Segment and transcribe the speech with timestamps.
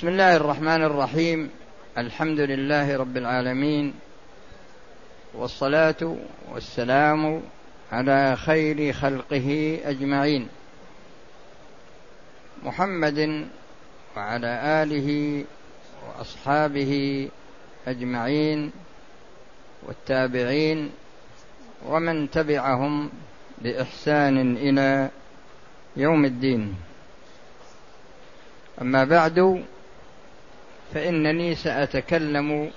[0.00, 1.50] بسم الله الرحمن الرحيم.
[1.98, 3.94] الحمد لله رب العالمين.
[5.34, 6.16] والصلاة
[6.52, 7.42] والسلام
[7.92, 10.48] على خير خلقه أجمعين.
[12.62, 13.48] محمد
[14.16, 15.08] وعلى آله
[16.08, 16.92] وأصحابه
[17.86, 18.72] أجمعين
[19.82, 20.90] والتابعين
[21.86, 23.10] ومن تبعهم
[23.58, 25.10] بإحسان إلى
[25.96, 26.74] يوم الدين.
[28.80, 29.64] أما بعد
[30.94, 32.70] فإنني سأتكلم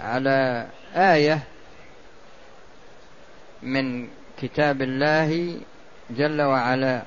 [0.00, 1.38] على آية
[3.62, 4.08] من
[4.42, 5.60] كتاب الله
[6.10, 7.02] جل وعلا.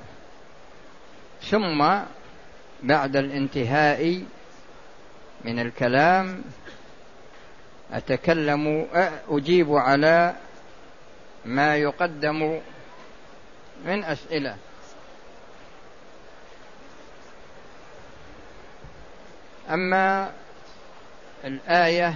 [1.41, 1.87] ثم
[2.83, 4.23] بعد الانتهاء
[5.45, 6.41] من الكلام
[7.91, 8.87] أتكلم
[9.29, 10.35] أجيب على
[11.45, 12.59] ما يقدم
[13.85, 14.55] من أسئلة.
[19.71, 20.31] أما
[21.43, 22.15] الآية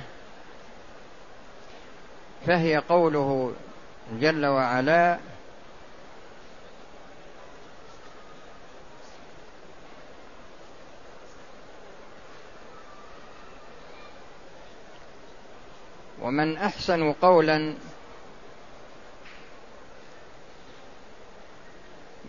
[2.48, 3.54] فهي قوله
[4.12, 5.20] جل وعلا
[16.22, 17.74] ومن أحسن قولا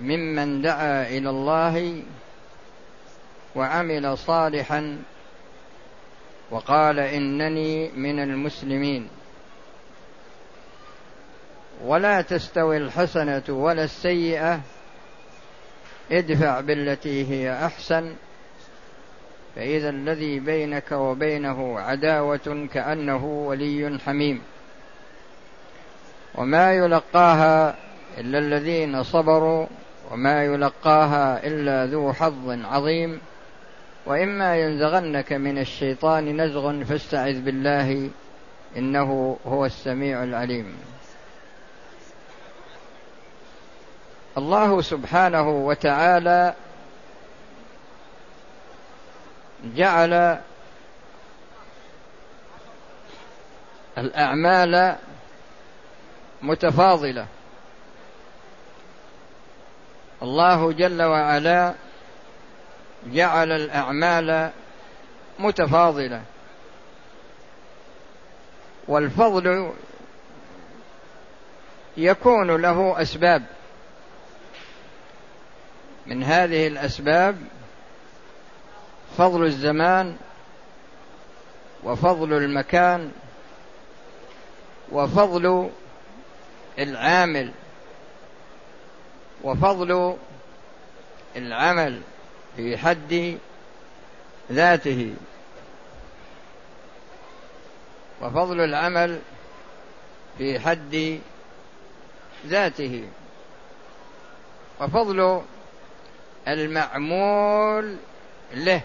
[0.01, 2.03] ممن دعا إلى الله
[3.55, 5.03] وعمل صالحا
[6.51, 9.09] وقال إنني من المسلمين.
[11.85, 14.61] ولا تستوي الحسنة ولا السيئة
[16.13, 18.15] ادفع بالتي هي أحسن
[19.57, 24.43] فإذا الذي بينك وبينه عداوة كأنه ولي حميم.
[26.35, 27.77] وما يلقاها
[28.19, 29.67] إلا الذين صبروا
[30.11, 33.21] وما يلقاها إلا ذو حظ عظيم.
[34.07, 38.11] وإما ينزغنك من الشيطان نزغ فاستعذ بالله
[38.77, 40.79] إنه هو السميع العليم.
[44.39, 46.55] الله سبحانه وتعالى
[49.65, 50.39] جعل
[53.99, 54.97] الأعمال
[56.43, 57.27] متفاضلة.
[60.23, 61.75] الله جل وعلا
[63.13, 64.51] جعل الأعمال
[65.39, 66.23] متفاضلة.
[68.89, 69.73] والفضل
[71.97, 73.43] يكون له أسباب.
[76.07, 77.37] من هذه الأسباب
[79.19, 80.17] فضل الزمان
[81.85, 83.13] وفضل المكان
[84.93, 85.71] وفضل
[86.79, 87.53] العامل
[89.43, 90.17] وفضل
[91.37, 92.01] العمل.
[92.57, 93.39] في حد
[94.53, 95.15] ذاته.
[98.23, 99.21] وفضل العمل
[100.39, 101.21] في حد
[102.47, 103.09] ذاته.
[104.81, 105.43] وفضل
[106.49, 107.97] المعمول
[108.55, 108.81] له.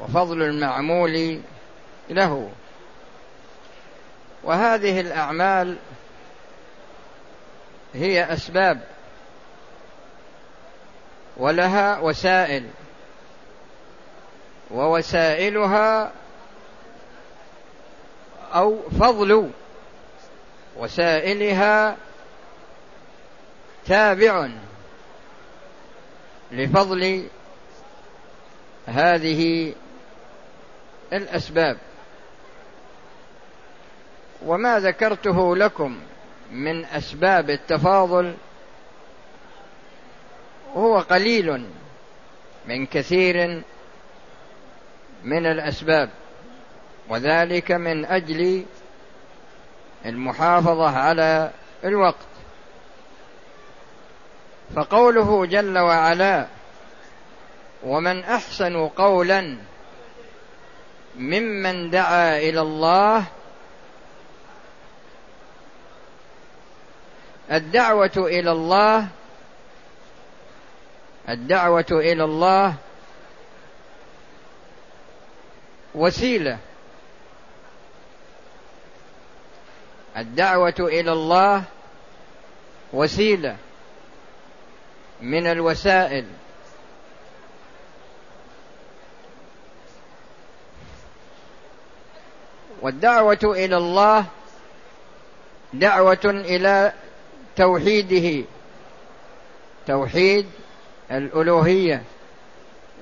[0.00, 1.40] وفضل المعمول
[2.10, 2.50] له.
[4.42, 5.76] وهذه الأعمال
[7.94, 8.93] هي أسباب
[11.36, 12.66] ولها وسائل.
[14.70, 16.12] ووسائلها
[18.54, 19.50] أو فضل.
[20.76, 21.96] وسائلها
[23.86, 24.48] تابع
[26.52, 27.28] لفضل
[28.86, 29.72] هذه
[31.12, 31.76] الأسباب.
[34.46, 36.00] وما ذكرته لكم
[36.50, 38.34] من أسباب التفاضل
[40.74, 41.66] هو قليل
[42.66, 43.62] من كثير
[45.24, 46.10] من الأسباب
[47.08, 48.64] وذلك من أجل
[50.06, 51.50] المحافظة على
[51.84, 52.26] الوقت.
[54.76, 56.46] فقوله جل وعلا
[57.84, 59.56] ومن أحسن قولا
[61.16, 63.24] ممن دعا إلى الله
[67.52, 69.08] الدعوة إلى الله
[71.28, 72.74] الدعوة إلى الله
[75.94, 76.58] وسيلة.
[80.16, 81.62] الدعوة إلى الله
[82.92, 83.56] وسيلة
[85.20, 86.26] من الوسائل.
[92.82, 94.24] والدعوة إلى الله
[95.72, 96.92] دعوة إلى
[97.56, 98.44] توحيده.
[99.86, 100.46] توحيد
[101.10, 102.02] الألوهية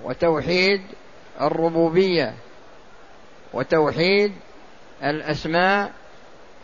[0.04, 0.82] وتوحيد
[1.40, 2.34] الربوبية
[3.52, 4.32] وتوحيد
[5.02, 5.93] الأسماء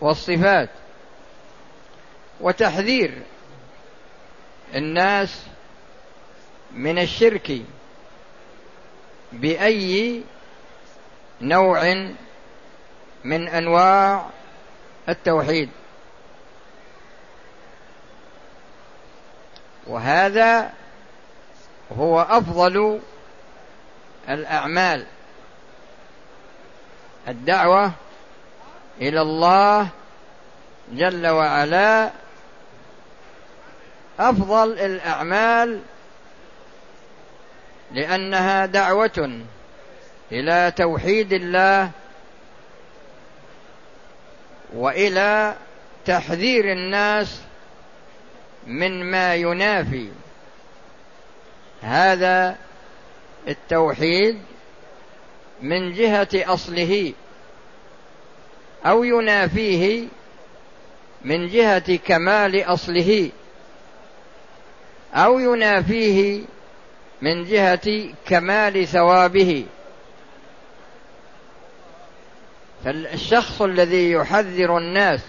[0.00, 0.68] والصفات
[2.40, 3.22] وتحذير
[4.74, 5.42] الناس
[6.72, 7.60] من الشرك
[9.32, 10.22] بأي
[11.40, 11.94] نوع
[13.24, 14.26] من أنواع
[15.08, 15.70] التوحيد.
[19.86, 20.72] وهذا
[21.96, 23.00] هو أفضل
[24.28, 25.06] الأعمال.
[27.28, 27.92] الدعوة
[29.00, 29.88] إلى الله
[30.92, 32.10] جل وعلا
[34.18, 35.80] أفضل الأعمال
[37.92, 39.40] لأنها دعوة
[40.32, 41.90] إلى توحيد الله
[44.74, 45.54] وإلى
[46.06, 47.40] تحذير الناس
[48.66, 50.08] من ما ينافي.
[51.82, 52.56] هذا
[53.48, 54.38] التوحيد
[55.62, 57.12] من جهة أصله
[58.86, 60.08] أو ينافيه
[61.24, 63.30] من جهة كمال أصله
[65.14, 66.42] أو ينافيه
[67.22, 69.66] من جهة كمال ثوابه.
[72.84, 75.20] فالشخص الذي يحذر الناس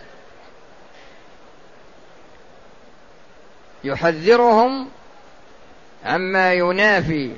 [3.83, 4.89] يحذرهم
[6.05, 7.31] عما ينافي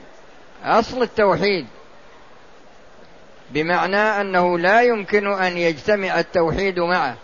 [0.64, 1.68] أصل التوحيد
[3.50, 7.16] بمعنى أنه لا يمكن أن يجتمع التوحيد معه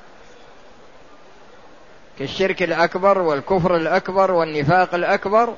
[2.20, 5.56] كالشرك الأكبر والكفر الأكبر والنفاق الأكبر.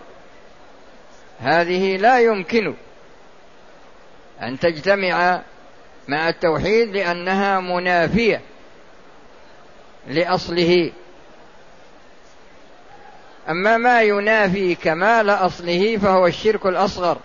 [1.39, 2.73] هذه لا يمكن
[4.41, 5.41] أن تجتمع
[6.07, 8.41] مع التوحيد لأنها منافية
[10.07, 10.91] لأصله.
[13.49, 17.17] أما ما ينافي كمال أصله فهو الشرك الأصغر.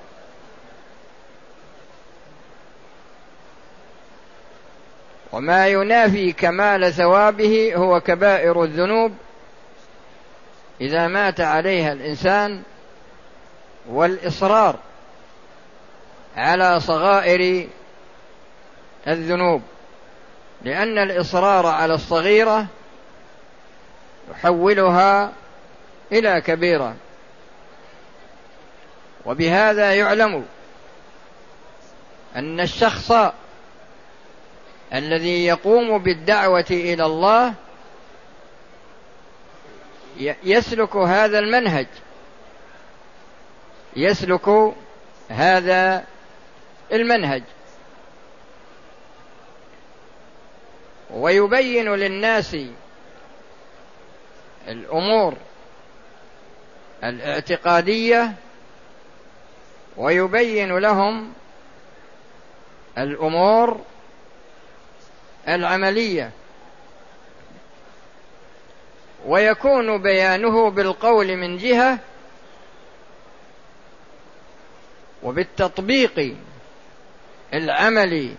[5.32, 9.12] وما ينافي كمال ثوابه هو كبائر الذنوب.
[10.80, 12.62] إذا مات عليها الإنسان
[13.88, 14.78] والإصرار
[16.36, 17.68] على صغائر
[19.08, 19.62] الذنوب.
[20.62, 22.66] لأن الإصرار على الصغيرة
[24.30, 25.32] يحولها
[26.12, 26.96] إلى كبيرة.
[29.26, 30.46] وبهذا يعلم
[32.36, 33.12] أن الشخص
[34.94, 37.54] الذي يقوم بالدعوة إلى الله
[40.44, 41.86] يسلك هذا المنهج.
[43.96, 44.74] يسلك
[45.28, 46.04] هذا
[46.92, 47.42] المنهج.
[51.10, 52.56] ويبين للناس
[54.68, 55.34] الأمور
[57.04, 58.34] الاعتقادية
[59.96, 61.32] ويبين لهم
[62.98, 63.80] الأمور
[65.48, 66.30] العملية.
[69.26, 71.98] ويكون بيانه بالقول من جهة
[75.22, 76.36] وبالتطبيق
[77.54, 78.34] العملي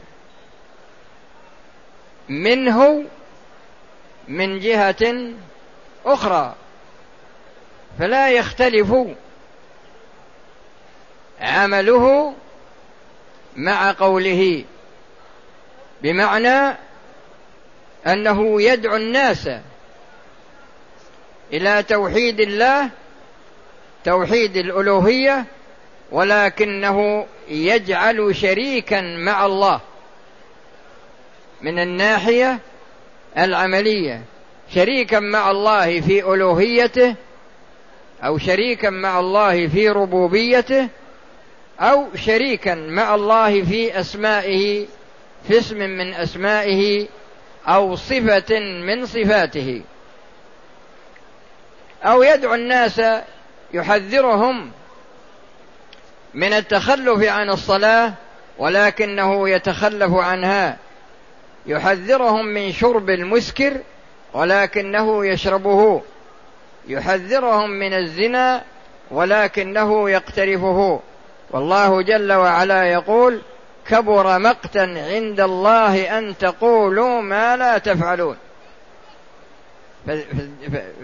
[2.30, 3.06] منه
[4.28, 5.34] من جهة
[6.06, 6.56] أخرى.
[8.00, 8.94] فلا يختلف
[11.42, 12.33] عمله
[13.56, 14.64] مع قوله
[16.02, 16.78] بمعنى
[18.07, 19.49] أنه يدعو الناس
[21.54, 22.90] إلى توحيد الله
[24.04, 25.45] توحيد الألوهية
[26.11, 29.81] ولكنه يجعل شريكا مع الله
[31.61, 32.59] من الناحية
[33.37, 34.21] العملية.
[34.73, 37.16] شريكا مع الله في ألوهيته
[38.25, 40.87] أو شريكا مع الله في ربوبيته
[41.79, 44.85] أو شريكا مع الله في أسمائه
[45.47, 47.07] في اسم من أسمائه
[47.67, 49.81] أو صفة من صفاته.
[52.03, 53.01] أو يدعو الناس
[53.73, 54.71] يحذرهم
[56.33, 58.13] من التخلف عن الصلاة
[58.57, 60.77] ولكنه يتخلف عنها.
[61.65, 63.77] يحذرهم من شرب المسكر
[64.33, 66.01] ولكنه يشربه.
[66.87, 68.63] يحذرهم من الزنا
[69.11, 70.99] ولكنه يقترفه.
[71.51, 73.42] والله جل وعلا يقول
[73.87, 78.37] كبر مقتا عند الله أن تقولوا ما لا تفعلون.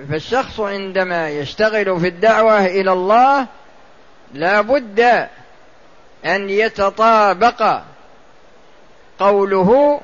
[0.10, 3.48] فالشخص عندما يشتغل في الدعوة إلى الله
[4.34, 5.00] لا بد
[6.26, 7.82] أن يتطابق
[9.20, 10.02] قوله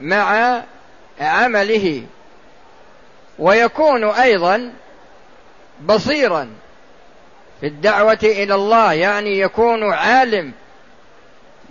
[0.00, 0.60] مع
[1.20, 2.02] عمله.
[3.38, 4.72] ويكون أيضا
[5.80, 6.50] بصيرا
[7.60, 10.52] في الدعوة إلى الله يعني يكون عالم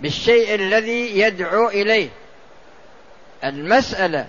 [0.00, 2.08] بالشيء الذي يدعو إليه.
[3.44, 4.26] المسألة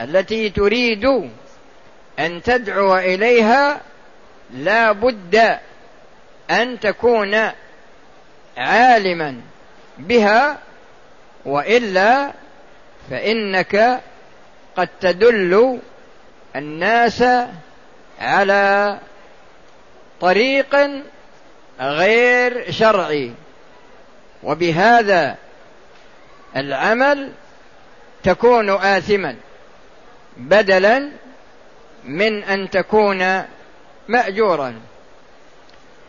[0.00, 1.04] التي تريد
[2.18, 3.80] أن تدعو إليها
[4.54, 5.58] لا بد
[6.50, 7.50] أن تكون
[8.56, 9.40] عالما
[9.98, 10.58] بها
[11.44, 12.32] وإلا
[13.10, 14.00] فإنك
[14.76, 15.80] قد تدل
[16.56, 17.24] الناس
[18.20, 18.98] على
[20.20, 20.76] طريق
[21.80, 23.32] غير شرعي.
[24.42, 25.36] وبهذا
[26.56, 27.32] العمل
[28.22, 29.36] تكون آثما
[30.36, 31.10] بدلا
[32.04, 33.42] من أن تكون
[34.08, 34.80] مأجورا.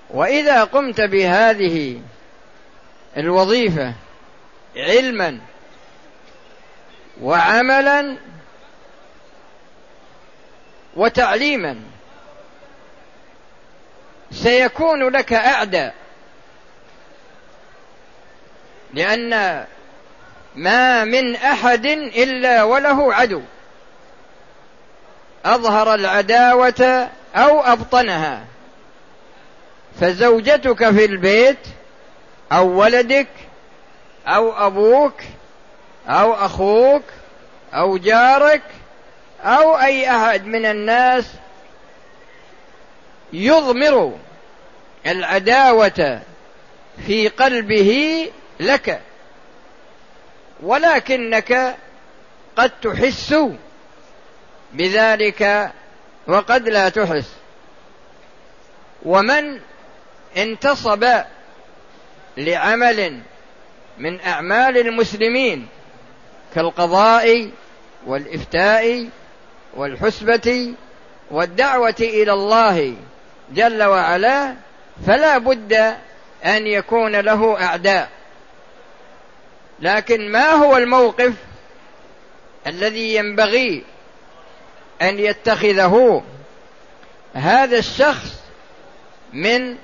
[0.10, 2.02] وإذا قمت بهذه
[3.18, 3.94] الوظيفة
[4.76, 5.40] علما
[7.22, 8.18] وعملا
[10.96, 11.80] وتعليما
[14.32, 15.94] سيكون لك أعداء
[18.94, 19.66] لأن
[20.56, 23.42] ما من أحد إلا وله عدو.
[25.46, 28.46] أظهر العداوة أو أبطنها.
[30.02, 31.68] فزوجتك في البيت
[32.52, 33.28] أو ولدك
[34.28, 35.22] أو أبوك
[36.08, 37.04] أو أخوك
[37.74, 38.62] أو جارك
[39.44, 41.26] أو أي أحد من الناس
[43.34, 44.18] يضمر
[45.08, 46.22] العداوة
[47.06, 49.02] في قلبه لك
[50.64, 51.76] ولكنك
[52.56, 53.36] قد تحس
[54.74, 55.72] بذلك
[56.28, 57.34] وقد لا تحس.
[59.06, 59.60] ومن
[60.38, 61.06] انتصب
[62.38, 63.22] لعمل
[63.98, 65.68] من أعمال المسلمين
[66.56, 67.52] كالقضاء
[68.06, 69.10] والإفتاء
[69.76, 70.74] والحسبة
[71.32, 72.96] والدعوة إلى الله
[73.52, 74.54] جل وعلا
[75.08, 75.74] فلا بد
[76.46, 78.10] أن يكون له أعداء.
[79.80, 81.34] لكن ما هو الموقف
[82.68, 83.84] الذي ينبغي
[85.02, 86.24] أن يتخذه؟
[87.34, 88.34] هذا الشخص
[89.34, 89.76] من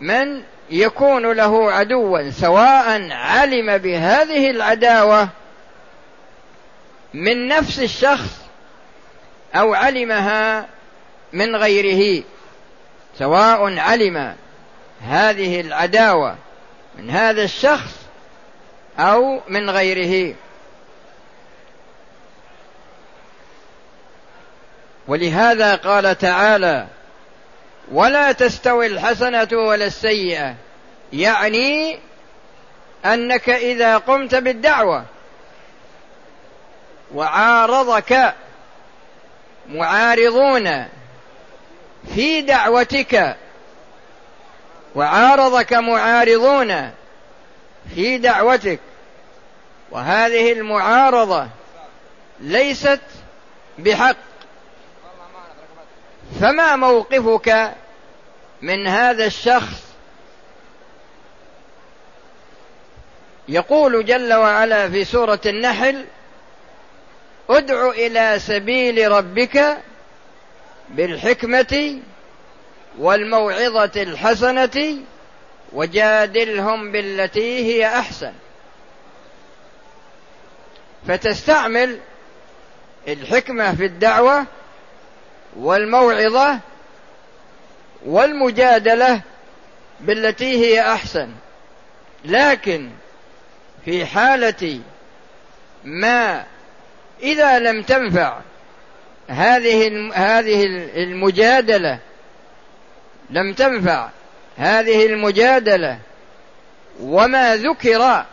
[0.00, 5.28] من يكون له عدوا سواء علم بهذه العداوة
[7.14, 8.40] من نفس الشخص
[9.54, 10.66] أو علمها
[11.32, 12.24] من غيره.
[13.18, 14.36] سواء علم
[15.02, 16.36] هذه العداوة
[16.98, 17.94] من هذا الشخص
[18.98, 20.34] أو من غيره.
[25.08, 26.86] ولهذا قال تعالى
[27.92, 30.54] ولا تستوي الحسنة ولا السيئة.
[31.12, 31.98] يعني
[33.04, 35.04] أنك إذا قمت بالدعوة
[37.14, 38.34] وعارضك
[39.68, 40.86] معارضون
[42.14, 43.36] في دعوتك
[44.94, 46.90] وعارضك معارضون
[47.94, 48.80] في دعوتك.
[49.90, 51.48] وهذه المعارضة
[52.40, 53.00] ليست
[53.78, 54.16] بحق.
[56.40, 57.72] فما موقفك
[58.62, 59.86] من هذا الشخص؟
[63.48, 66.04] يقول جل وعلا في سورة النحل
[67.50, 69.78] ادع إلى سبيل ربك
[70.88, 71.98] بالحكمة
[72.98, 74.96] والموعظة الحسنة
[75.72, 78.32] وجادلهم بالتي هي أحسن.
[81.08, 81.98] فتستعمل
[83.08, 84.46] الحكمة في الدعوة
[85.56, 86.58] والموعظة
[88.06, 89.20] والمجادلة
[90.00, 91.30] بالتي هي أحسن.
[92.24, 92.90] لكن
[93.84, 94.80] في حالة
[95.84, 96.44] ما
[97.22, 98.40] إذا لم تنفع
[99.28, 100.64] هذه هذه
[101.02, 101.98] المجادلة
[103.30, 104.08] لم تنفع.
[104.56, 105.98] هذه المجادلة
[107.00, 108.24] وما ذكر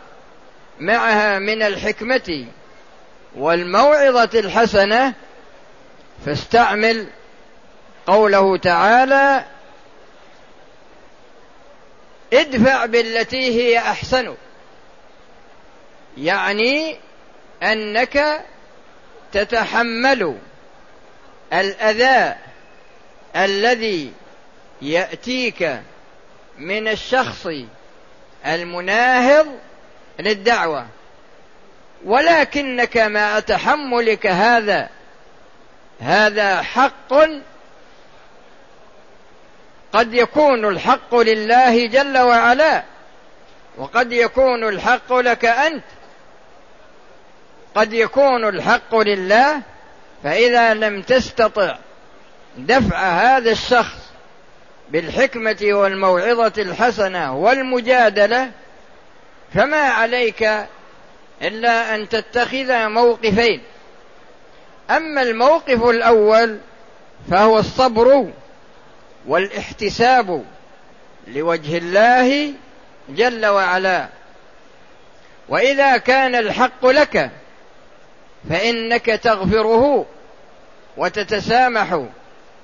[0.80, 2.46] معها من الحكمة
[3.36, 5.14] والموعظة الحسنة
[6.26, 7.06] فاستعمل
[8.06, 9.44] قوله تعالى
[12.32, 14.34] ادفع بالتي هي أحسن.
[16.18, 16.96] يعني
[17.62, 18.44] أنك
[19.32, 20.38] تتحمل
[21.52, 22.34] الأذى
[23.36, 24.12] الذي
[24.82, 25.80] يأتيك
[26.58, 27.48] من الشخص
[28.46, 29.46] المناهض
[30.18, 30.86] للدعوة.
[32.04, 34.88] ولكنك مع تحملك هذا
[36.00, 37.14] هذا حق
[39.92, 42.82] قد يكون الحق لله جل وعلا
[43.76, 45.84] وقد يكون الحق لك أنت.
[47.74, 49.62] قد يكون الحق لله
[50.24, 51.76] فإذا لم تستطع
[52.56, 53.98] دفع هذا الشخص
[54.90, 58.50] بالحكمة والموعظة الحسنة والمجادلة
[59.54, 60.50] فما عليك
[61.42, 63.62] إلا أن تتخذ موقفين.
[64.90, 66.58] أما الموقف الأول
[67.30, 68.30] فهو الصبر
[69.26, 70.44] والاحتساب
[71.26, 72.52] لوجه الله
[73.08, 74.08] جل وعلا.
[75.48, 77.30] وإذا كان الحق لك
[78.50, 80.06] فإنك تغفره.
[80.96, 82.00] وتتسامح.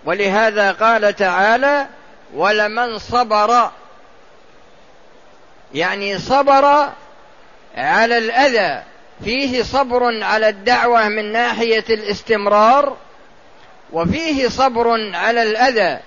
[0.05, 1.87] ولهذا قال تعالى
[2.35, 3.71] ولمن صبر.
[5.75, 6.89] يعني صبر
[7.77, 8.83] على الأذى.
[9.25, 12.97] فيه صبر على الدعوة من ناحية الاستمرار
[13.93, 15.99] وفيه صبر على الأذى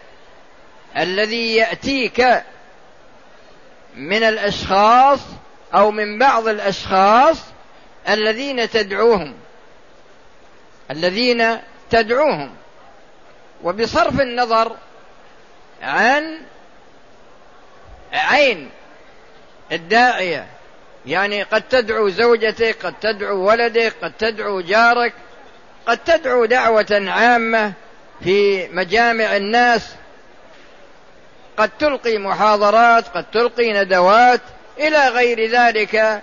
[0.97, 2.43] الذي يأتيك
[3.95, 5.19] من الأشخاص
[5.73, 7.37] أو من بعض الأشخاص
[8.09, 9.33] الذين تدعوهم
[10.91, 11.57] الذين
[11.93, 12.55] تدعوهم.
[13.63, 14.75] وبصرف النظر
[15.81, 16.37] عن
[18.13, 18.69] عين
[19.71, 20.47] الداعية.
[21.05, 25.13] يعني قد تدعو زوجتك قد تدعو ولدك قد تدعو جارك
[25.85, 27.73] قد تدعو دعوة عامة
[28.23, 29.95] في مجامع الناس.
[31.57, 34.41] قد تلقي محاضرات قد تلقي ندوات.
[34.77, 36.21] إلى غير ذلك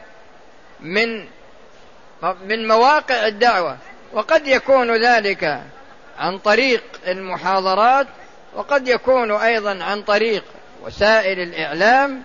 [0.81, 1.25] من
[2.23, 3.77] من مواقع الدعوة.
[4.13, 5.63] وقد يكون ذلك
[6.19, 8.07] عن طريق المحاضرات
[8.55, 10.45] وقد يكون أيضا عن طريق
[10.83, 12.23] وسائل الإعلام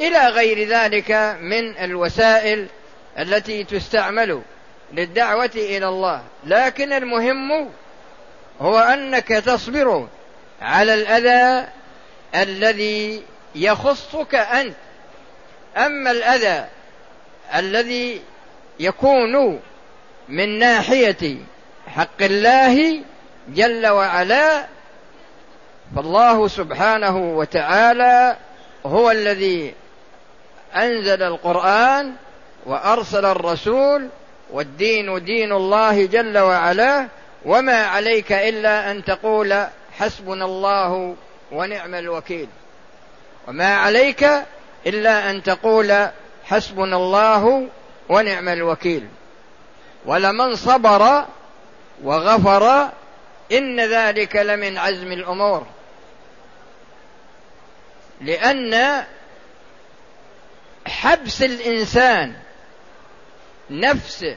[0.00, 2.66] إلى غير ذلك من الوسائل
[3.18, 4.42] التي تستعمل
[4.92, 6.22] للدعوة إلى الله.
[6.44, 7.70] لكن المهم
[8.60, 10.08] هو أنك تصبر
[10.62, 11.68] على الأذى
[12.34, 13.22] الذي
[13.54, 14.74] يخصك أنت.
[15.76, 16.68] أما الأذى
[17.54, 18.22] الذي
[18.80, 19.60] يكون
[20.28, 21.36] من ناحية
[21.86, 23.00] حق الله
[23.48, 24.66] جل وعلا
[25.96, 28.36] فالله سبحانه وتعالى
[28.86, 29.74] هو الذي
[30.76, 32.12] أنزل القرآن
[32.66, 34.08] وأرسل الرسول
[34.52, 37.08] والدين دين الله جل وعلا
[37.44, 39.66] وما عليك إلا أن تقول
[39.98, 41.14] حسبنا الله
[41.52, 42.48] ونعم الوكيل.
[43.48, 44.28] وما عليك
[44.86, 46.08] إلا أن تقول
[46.44, 47.68] حسبنا الله
[48.08, 49.08] ونعم الوكيل.
[50.04, 51.26] ولمن صبر
[52.02, 52.90] وغفر
[53.52, 55.66] إن ذلك لمن عزم الأمور.
[58.20, 59.04] لأن
[60.86, 62.34] حبس الإنسان
[63.70, 64.36] نفسه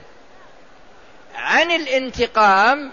[1.36, 2.92] عن الانتقام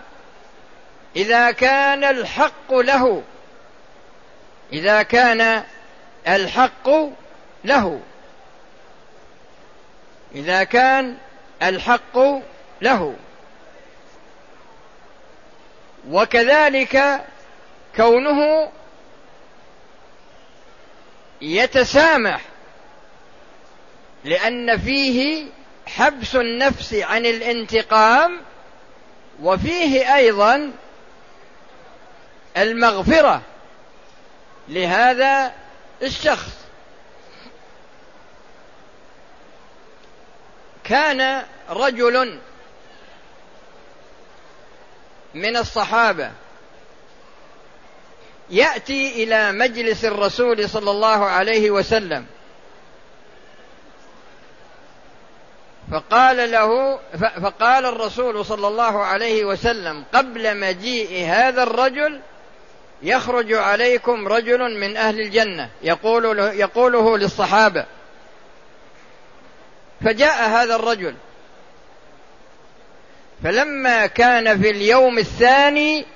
[1.17, 3.23] إذا كان الحق له
[4.73, 5.63] إذا كان
[6.29, 6.89] الحق
[7.65, 8.01] له
[10.35, 11.17] إذا كان
[11.63, 12.19] الحق
[12.83, 13.17] له.
[16.11, 17.25] وكذلك
[17.97, 18.71] كونه
[21.41, 22.41] يتسامح
[24.25, 25.47] لأن فيه
[25.87, 28.41] حبس النفس عن الانتقام
[29.43, 30.73] وفيه أيضا
[32.57, 33.43] المغفرة
[34.69, 35.53] لهذا
[36.03, 36.65] الشخص.
[40.85, 42.39] كان رجل
[45.35, 46.31] من الصحابة.
[48.51, 52.27] يأتي إلى مجلس الرسول صلى الله عليه وسلم.
[55.93, 56.99] فقال له
[57.43, 62.21] فقال الرسول صلى الله عليه وسلم قبل مجيء هذا الرجل
[63.03, 67.87] يخرج عليكم رجل من أهل الجنة يقول يقوله للصحابة.
[70.05, 71.15] فجاء هذا الرجل.
[73.45, 76.07] فلما كان في اليوم الثاني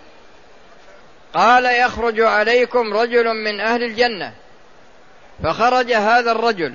[1.35, 4.35] قال يخرج عليكم رجل من أهل الجنة
[5.45, 6.75] فخرج هذا الرجل.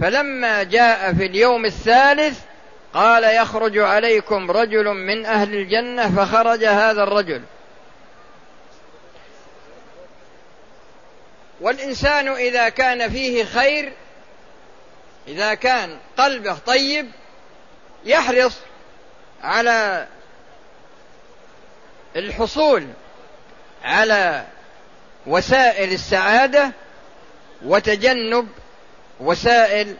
[0.00, 2.40] فلما جاء في اليوم الثالث
[2.94, 7.42] قال يخرج عليكم رجل من أهل الجنة فخرج هذا الرجل.
[11.60, 13.92] والإنسان إذا كان فيه خير
[15.28, 17.10] إذا كان قلبه طيب
[18.04, 18.58] يحرص
[19.42, 20.06] على
[22.16, 22.86] الحصول
[23.84, 24.46] على
[25.26, 26.72] وسائل السعادة
[27.64, 28.48] وتجنب
[29.20, 29.96] وسائل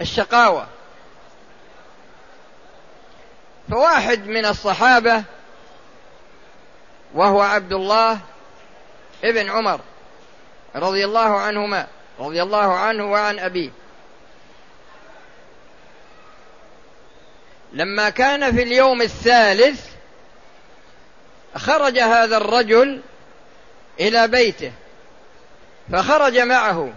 [0.00, 0.66] الشقاوة.
[3.70, 5.24] فواحد من الصحابة
[7.14, 8.18] وهو عبد الله
[9.24, 9.80] ابن عمر
[10.76, 11.86] رضي الله عنهما
[12.18, 13.70] رضي الله عنه وعن أبيه.
[17.72, 19.86] لما كان في اليوم الثالث
[21.54, 23.00] خرج هذا الرجل
[24.00, 24.72] إلى بيته
[25.92, 26.92] فخرج معه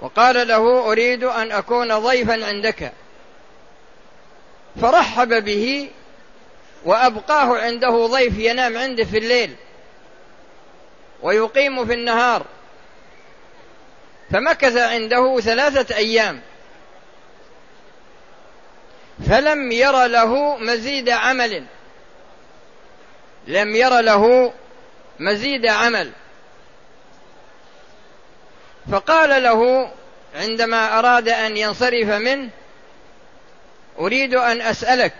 [0.00, 2.92] وقال له أريد أن أكون ضيفا عندك.
[4.80, 5.90] فرحب به
[6.84, 9.54] وأبقاه عنده ضيف ينام عنده في الليل
[11.22, 12.46] ويقيم في النهار.
[14.30, 16.40] فمكث عنده ثلاثة أيام.
[19.26, 21.64] فلم ير له مزيد عمل.
[23.46, 24.52] لم ير له
[25.18, 26.12] مزيد عمل.
[28.92, 29.90] فقال له
[30.34, 32.50] عندما أراد أن ينصرف منه
[33.98, 35.14] أريد أن أسألك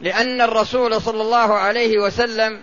[0.00, 2.60] لأن الرسول صلى الله عليه وسلم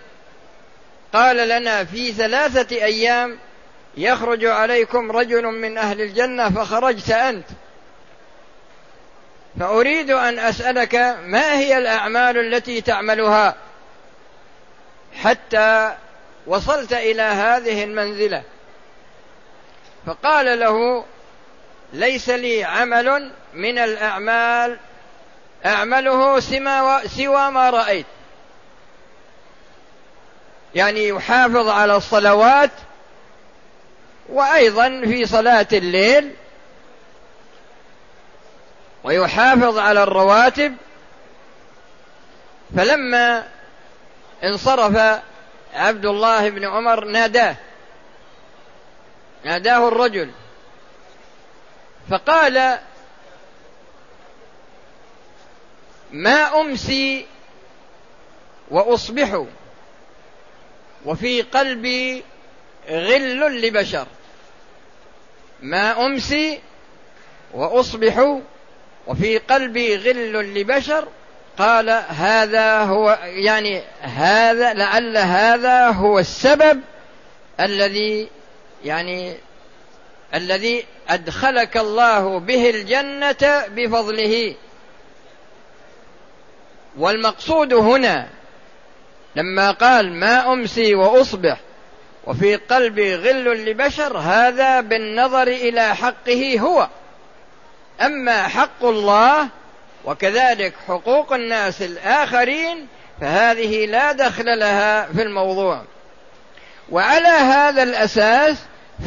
[1.12, 3.38] قال لنا في ثلاثة أيام
[3.96, 7.46] يخرج عليكم رجل من أهل الجنة فخرجت أنت.
[9.60, 10.94] فأريد أن أسألك
[11.24, 13.54] ما هي الأعمال التي تعملها
[15.22, 15.96] حتى
[16.46, 18.42] وصلت إلى هذه المنزلة؟
[20.06, 21.04] فقال له
[21.92, 24.78] ليس لي عمل من الأعمال
[25.66, 26.40] أعمله
[27.06, 28.06] سوى ما رأيت.
[30.74, 32.70] يعني يحافظ على الصلوات
[34.28, 36.30] وأيضا في صلاة الليل
[39.04, 40.76] ويحافظ على الرواتب
[42.76, 43.48] فلما
[44.44, 45.22] انصرف
[45.74, 47.56] عبد الله بن عمر ناداه
[49.44, 50.30] ناداه الرجل
[52.10, 52.78] فقال
[56.12, 57.26] ما أمسي
[58.70, 59.44] وأصبح
[61.04, 62.24] وفي قلبي
[62.88, 64.06] غل لبشر.
[65.62, 66.60] ما أمسي
[67.52, 68.40] وأصبح
[69.06, 71.08] وفي قلبي غل لبشر
[71.58, 76.80] قال هذا هو يعني هذا لعل هذا هو السبب
[77.60, 78.28] الذي
[78.84, 79.36] يعني
[80.34, 84.54] الذي أدخلك الله به الجنة بفضله.
[86.98, 88.28] والمقصود هنا
[89.36, 91.60] لما قال ما أمسي وأصبح
[92.26, 96.88] وفي قلبي غل لبشر هذا بالنظر إلى حقه هو.
[98.02, 99.48] أما حق الله
[100.04, 102.86] وكذلك حقوق الناس الآخرين
[103.20, 105.82] فهذه لا دخل لها في الموضوع.
[106.90, 108.56] وعلى هذا الأساس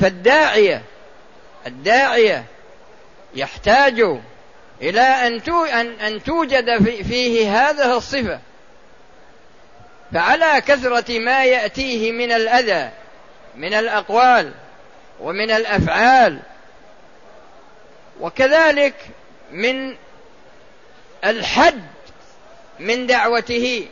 [0.02, 0.82] فالداعية
[1.68, 2.44] الداعية
[3.36, 4.06] يحتاج
[4.82, 5.42] إلى أن
[6.02, 8.40] أن توجد فيه هذه الصفة.
[10.14, 12.90] فعلى كثرة ما يأتيه من الأذى
[13.56, 14.52] من الأقوال
[15.22, 16.40] ومن الأفعال
[18.20, 18.96] وكذلك
[19.52, 19.96] من
[21.26, 21.84] الحد
[22.80, 23.88] من دعوته.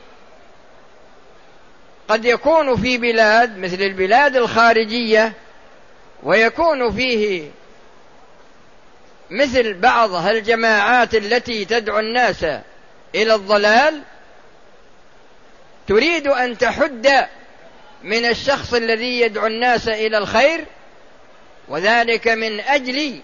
[2.08, 5.34] قد يكون في بلاد مثل البلاد الخارجية
[6.24, 7.52] ويكون فيه
[9.30, 12.44] مثل بعض الجماعات التي تدعو الناس
[13.16, 14.02] إلى الضلال
[15.88, 17.28] تريد أن تحد
[18.04, 20.66] من الشخص الذي يدعو الناس إلى الخير
[21.68, 23.22] وذلك من أجل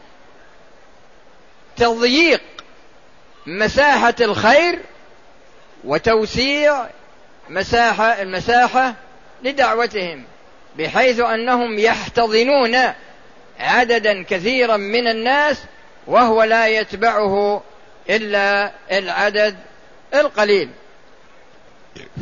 [1.77, 2.41] تضييق
[3.45, 4.79] مساحة الخير
[5.83, 6.85] وتوسيع
[7.49, 8.93] مساحة المساحة
[9.43, 10.23] لدعوتهم
[10.77, 12.77] بحيث أنهم يحتضنون
[13.59, 15.57] عددا كثيرا من الناس
[16.07, 17.63] وهو لا يتبعه
[18.09, 19.57] إلا العدد
[20.13, 20.69] القليل.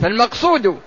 [0.02, 0.80] فالمقصود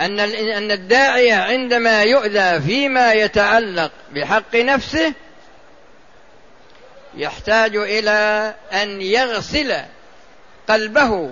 [0.00, 5.12] أن أن الداعية عندما يؤذى فيما يتعلق بحق نفسه
[7.16, 9.76] يحتاج إلى أن يغسل
[10.68, 11.30] قلبه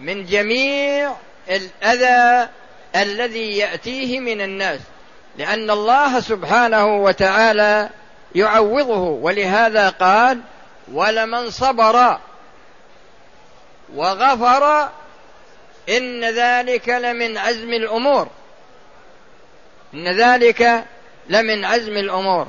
[0.00, 1.16] من جميع
[1.50, 2.48] الأذى
[2.96, 4.80] الذي يأتيه من الناس
[5.38, 7.88] لأن الله سبحانه وتعالى
[8.34, 10.40] يعوضه ولهذا قال
[10.92, 12.18] ولمن صبر
[13.94, 14.88] وغفر
[15.88, 18.28] إن ذلك لمن عزم الأمور.
[19.94, 20.84] إن ذلك
[21.28, 22.48] لمن عزم الأمور.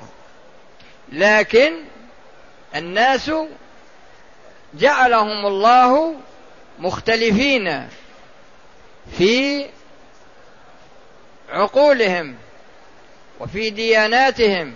[1.11, 1.73] لكن
[2.75, 3.31] الناس
[4.73, 6.15] جعلهم الله
[6.79, 7.87] مختلفين
[9.17, 9.65] في
[11.49, 12.35] عقولهم
[13.39, 14.73] وفي دياناتهم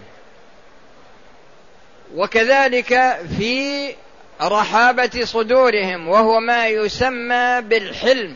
[2.15, 3.93] وكذلك في
[4.41, 8.35] رحابة صدورهم وهو ما يسمى بالحلم.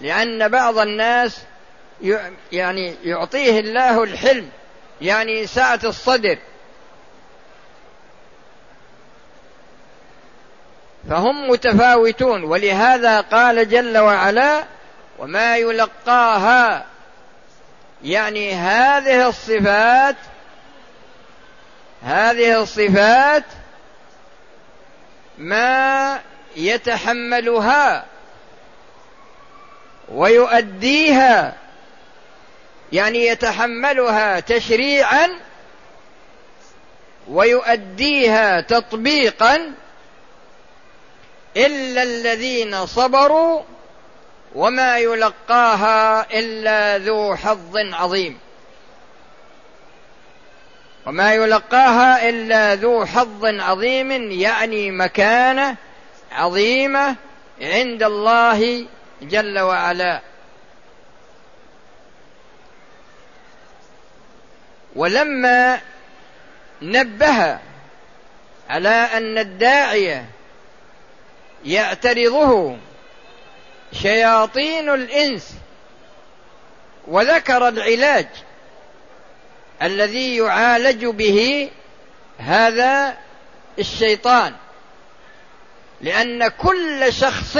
[0.00, 1.42] لأن بعض الناس
[2.52, 4.48] يعني يعطيه الله الحلم
[5.00, 6.38] يعني سعة الصدر.
[11.12, 14.64] فهم متفاوتون ولهذا قال جل وعلا
[15.18, 16.84] وما يلقاها.
[18.04, 20.16] يعني هذه الصفات
[22.02, 23.44] هذه الصفات
[25.38, 26.18] ما
[26.56, 28.04] يتحملها
[30.08, 31.54] ويؤديها
[32.92, 35.28] يعني يتحملها تشريعا
[37.28, 39.72] ويؤديها تطبيقا
[41.56, 43.62] إلا الذين صبروا
[44.54, 48.38] وما يلقاها إلا ذو حظ عظيم.
[51.06, 55.76] وما يلقاها إلا ذو حظ عظيم يعني مكانه
[56.32, 57.16] عظيمة
[57.60, 58.86] عند الله
[59.22, 60.20] جل وعلا.
[64.96, 65.80] ولما
[66.82, 67.58] نبه
[68.70, 70.26] على أن الداعية
[71.64, 72.76] يعترضه
[73.92, 75.54] شياطين الإنس
[77.06, 78.28] وذكر العلاج
[79.82, 81.70] الذي يعالج به
[82.38, 83.16] هذا
[83.78, 84.54] الشيطان
[86.00, 87.58] لأن كل شخص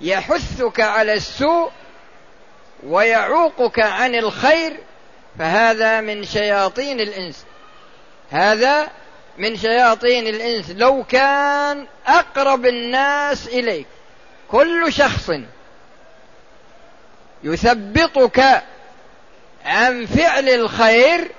[0.00, 1.70] يحثك على السوء
[2.86, 4.76] ويعوقك عن الخير
[5.38, 7.44] فهذا من شياطين الإنس.
[8.30, 8.90] هذا
[9.38, 10.70] من شياطين الإنس.
[10.70, 13.86] لو كان أقرب الناس إليك
[14.48, 15.30] كل شخص
[17.44, 18.62] يثبطك
[19.64, 21.30] عن فعل الخير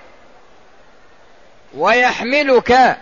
[1.76, 2.98] ويحملك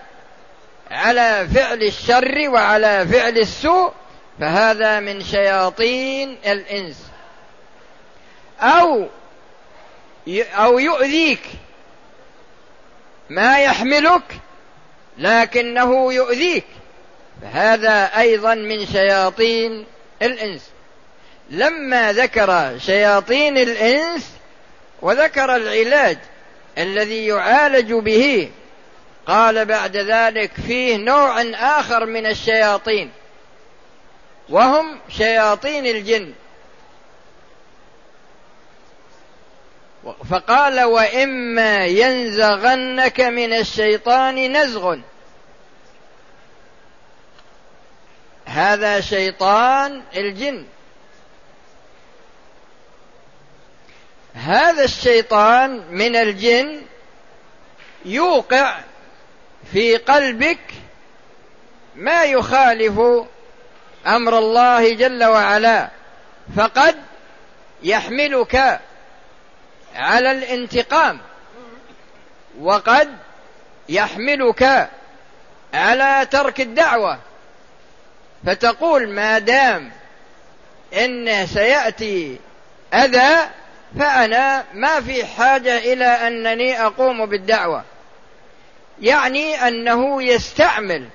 [0.92, 3.94] على فعل الشر وعلى فعل السوء
[4.40, 6.98] فهذا من شياطين الإنس.
[8.62, 9.08] أو
[10.56, 11.42] أو يؤذيك
[13.30, 14.40] ما يحملك
[15.18, 16.66] لكنه يؤذيك.
[17.42, 19.86] فهذا أيضا من شياطين
[20.22, 20.70] الإنس.
[21.50, 24.32] لما ذكر شياطين الإنس
[25.02, 26.18] وذكر العلاج
[26.78, 28.50] الذي يعالج به
[29.28, 33.12] قال بعد ذلك فيه نوع آخر من الشياطين
[34.50, 36.34] وهم شياطين الجن.
[40.30, 44.98] فقال وإما ينزغنك من الشيطان نزغ.
[48.46, 50.66] هذا شيطان الجن.
[54.34, 56.82] هذا الشيطان من الجن
[58.06, 58.80] يوقع
[59.74, 60.60] في قلبك
[61.96, 63.00] ما يخالف
[64.08, 65.90] أمر الله جل وعلا.
[66.58, 66.96] فقد
[67.84, 68.82] يحملك
[69.96, 71.20] على الانتقام.
[72.60, 73.18] وقد
[73.90, 74.90] يحملك
[75.74, 77.20] على ترك الدعوة.
[78.46, 79.92] فتقول ما دام
[80.94, 82.40] إن سيأتي
[82.94, 83.50] أذى
[84.00, 87.84] فأنا ما في حاجة إلى أنني أقوم بالدعوة.
[89.02, 91.08] يعني أنه يستعمل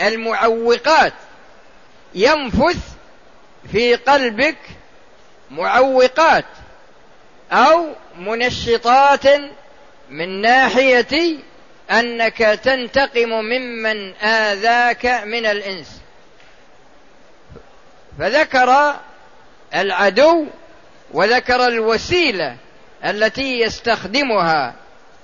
[0.00, 1.12] المعوقات.
[2.14, 2.78] ينفث
[3.72, 4.56] في قلبك
[5.50, 6.44] معوقات.
[7.54, 9.26] أو منشطات
[10.10, 11.38] من ناحية
[11.90, 16.00] أنك تنتقم ممن آذاك من الإنس.
[18.18, 18.94] فذكر
[19.74, 20.46] العدو
[21.12, 22.56] وذكر الوسيلة
[23.04, 24.74] التي يستخدمها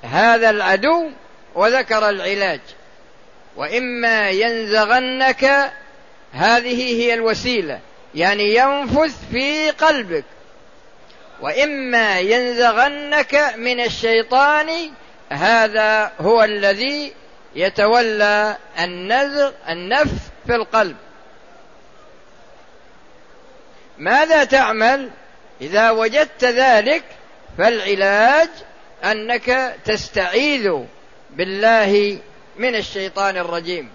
[0.02, 1.10] هذا العدو
[1.54, 2.60] وذكر العلاج.
[3.56, 5.72] وإما ينزغنك
[6.32, 7.80] هذه هي الوسيلة.
[8.14, 10.24] يعني ينفث في قلبك.
[11.40, 14.90] وإما ينزغنك من الشيطان
[15.30, 17.12] هذا هو الذي
[17.54, 20.96] يتولى النزغ النفث في القلب.
[23.98, 25.10] ماذا تعمل؟
[25.60, 27.04] إذا وجدت ذلك
[27.58, 28.48] فالعلاج
[29.04, 30.72] أنك تستعيذ
[31.30, 32.18] بالله
[32.56, 33.88] من الشيطان الرجيم.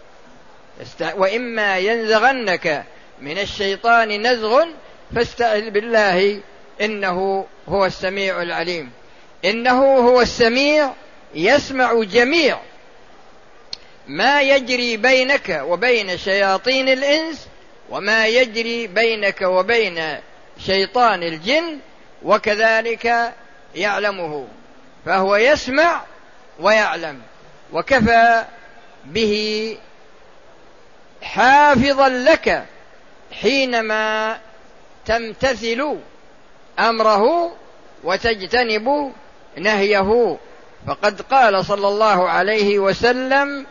[1.15, 2.83] وإما ينزغنك
[3.21, 4.65] من الشيطان نزغ
[5.15, 6.41] فاستعذ بالله
[6.81, 8.91] إنه هو السميع العليم.
[9.45, 10.93] إنه هو السميع
[11.35, 12.59] يسمع جميع
[14.07, 17.47] ما يجري بينك وبين شياطين الإنس
[17.89, 20.17] وما يجري بينك وبين
[20.65, 21.79] شيطان الجن
[22.23, 23.33] وكذلك
[23.75, 24.47] يعلمه.
[25.05, 26.01] فهو يسمع
[26.59, 27.21] ويعلم.
[27.73, 28.45] وكفى
[29.05, 29.77] به
[31.21, 32.65] حافظا لك
[33.41, 34.37] حينما
[35.05, 35.97] تمتثل
[36.79, 37.51] أمره
[38.03, 39.13] وتجتنب
[39.57, 40.37] نهيه.
[40.87, 43.65] فقد قال صلى الله عليه وسلم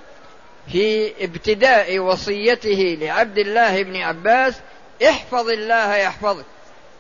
[0.73, 4.55] في ابتداء وصيته لعبد الله بن عباس
[5.09, 6.45] احفظ الله يحفظك.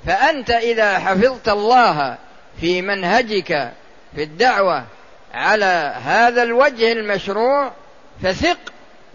[0.06, 2.18] فأنت إذا حفظت الله
[2.60, 3.72] في منهجك
[4.16, 4.84] في الدعوة
[5.34, 7.72] على هذا الوجه المشروع
[8.22, 8.58] فثق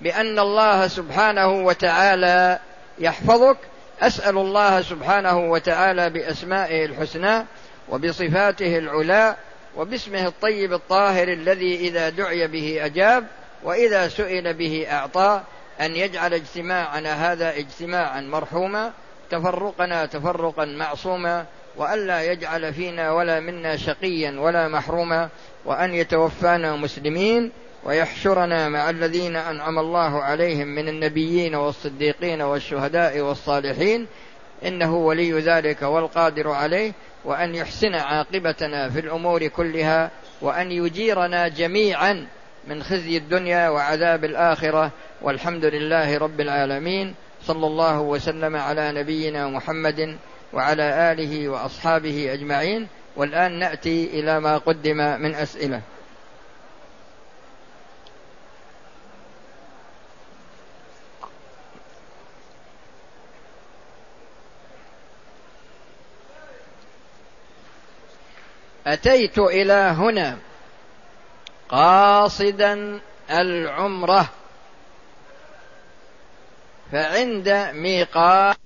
[0.01, 2.59] بأن الله سبحانه وتعالى
[2.99, 3.57] يحفظك.
[4.01, 7.45] أسأل الله سبحانه وتعالى بأسمائه الحسنى
[7.89, 9.35] وبصفاته العلى
[9.77, 13.25] وباسمه الطيب الطاهر الذي إذا دعي به أجاب
[13.63, 15.41] وإذا سئل به أعطى
[15.81, 18.91] أن يجعل اجتماعنا هذا اجتماعا مرحوما
[19.29, 21.45] تفرقنا تفرقا معصوما
[21.77, 25.29] وألا يجعل فينا ولا منا شقيا ولا محروما
[25.65, 27.51] وأن يتوفانا مسلمين
[27.83, 34.07] ويحشرنا مع الذين أنعم الله عليهم من النبيين والصديقين والشهداء والصالحين.
[34.65, 36.91] إنه ولي ذلك والقادر عليه
[37.25, 40.11] وأن يحسن عاقبتنا في الأمور كلها
[40.41, 42.27] وأن يجيرنا جميعا
[42.67, 44.91] من خزي الدنيا وعذاب الآخرة.
[45.21, 47.15] والحمد لله رب العالمين.
[47.43, 50.17] صلى الله وسلم على نبينا محمد
[50.53, 52.87] وعلى آله وأصحابه أجمعين.
[53.15, 55.81] والآن نأتي إلى ما قدم من أسئلة.
[68.93, 70.37] أتيت إلى هنا
[71.69, 72.99] قاصدا
[73.31, 74.29] العمرة
[76.91, 78.57] فعند ميقات